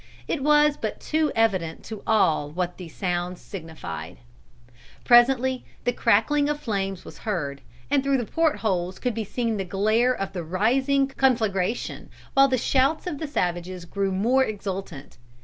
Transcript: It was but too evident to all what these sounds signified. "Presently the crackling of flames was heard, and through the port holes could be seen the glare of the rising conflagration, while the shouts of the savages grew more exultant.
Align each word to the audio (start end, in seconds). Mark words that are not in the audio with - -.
It 0.27 0.41
was 0.41 0.77
but 0.77 0.99
too 0.99 1.31
evident 1.35 1.83
to 1.85 2.01
all 2.07 2.49
what 2.49 2.77
these 2.79 2.95
sounds 2.95 3.39
signified. 3.39 4.17
"Presently 5.05 5.63
the 5.83 5.93
crackling 5.93 6.49
of 6.49 6.59
flames 6.59 7.05
was 7.05 7.19
heard, 7.19 7.61
and 7.91 8.01
through 8.03 8.17
the 8.17 8.25
port 8.25 8.55
holes 8.55 8.97
could 8.97 9.13
be 9.13 9.23
seen 9.23 9.57
the 9.57 9.63
glare 9.63 10.11
of 10.15 10.33
the 10.33 10.43
rising 10.43 11.07
conflagration, 11.09 12.09
while 12.33 12.47
the 12.47 12.57
shouts 12.57 13.05
of 13.05 13.19
the 13.19 13.27
savages 13.27 13.85
grew 13.85 14.11
more 14.11 14.43
exultant. 14.43 15.19